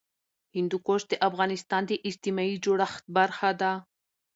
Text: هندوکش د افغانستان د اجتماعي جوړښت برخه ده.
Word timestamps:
هندوکش 0.55 1.01
د 1.11 1.13
افغانستان 1.29 1.81
د 1.87 1.91
اجتماعي 2.09 2.55
جوړښت 2.65 3.03
برخه 3.17 3.49
ده. 3.61 3.71